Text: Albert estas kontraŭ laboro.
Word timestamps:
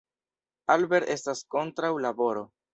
Albert 0.77 1.13
estas 1.17 1.45
kontraŭ 1.59 1.95
laboro. 2.09 2.47